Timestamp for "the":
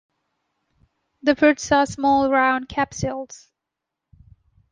1.21-1.35